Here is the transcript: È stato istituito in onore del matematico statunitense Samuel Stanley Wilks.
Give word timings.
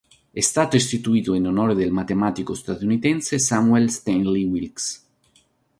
È 0.31 0.39
stato 0.39 0.75
istituito 0.77 1.35
in 1.35 1.45
onore 1.45 1.75
del 1.75 1.91
matematico 1.91 2.55
statunitense 2.55 3.37
Samuel 3.37 3.91
Stanley 3.91 4.45
Wilks. 4.45 5.07